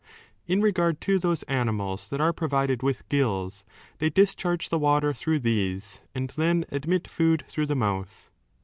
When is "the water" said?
4.69-5.13